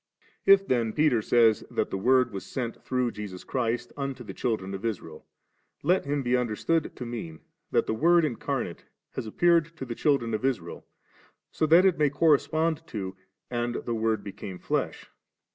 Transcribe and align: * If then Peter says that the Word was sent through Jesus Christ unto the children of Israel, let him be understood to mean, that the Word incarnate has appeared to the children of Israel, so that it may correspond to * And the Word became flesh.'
* 0.27 0.35
If 0.47 0.65
then 0.67 0.93
Peter 0.93 1.21
says 1.21 1.63
that 1.69 1.91
the 1.91 1.97
Word 1.99 2.31
was 2.31 2.43
sent 2.43 2.83
through 2.83 3.11
Jesus 3.11 3.43
Christ 3.43 3.93
unto 3.95 4.23
the 4.23 4.33
children 4.33 4.73
of 4.73 4.83
Israel, 4.83 5.27
let 5.83 6.05
him 6.05 6.23
be 6.23 6.35
understood 6.35 6.95
to 6.95 7.05
mean, 7.05 7.41
that 7.69 7.85
the 7.85 7.93
Word 7.93 8.25
incarnate 8.25 8.85
has 9.11 9.27
appeared 9.27 9.77
to 9.77 9.85
the 9.85 9.93
children 9.93 10.33
of 10.33 10.43
Israel, 10.43 10.87
so 11.51 11.67
that 11.67 11.85
it 11.85 11.99
may 11.99 12.09
correspond 12.09 12.81
to 12.87 13.15
* 13.33 13.51
And 13.61 13.75
the 13.75 13.93
Word 13.93 14.23
became 14.23 14.57
flesh.' 14.57 15.05